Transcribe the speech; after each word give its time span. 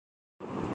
مجھے 0.03 0.49
یاد 0.49 0.57
ہے۔ 0.57 0.69